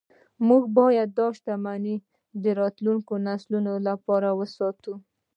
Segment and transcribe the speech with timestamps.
[0.47, 1.95] موږ باید دا شتمني
[2.43, 4.93] د راتلونکو نسلونو لپاره وساتو